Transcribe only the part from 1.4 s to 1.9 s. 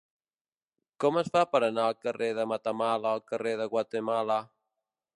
per anar